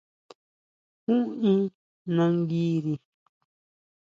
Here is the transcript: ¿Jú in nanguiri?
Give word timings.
¿Jú 1.05 1.15
in 1.49 1.59
nanguiri? 2.15 2.93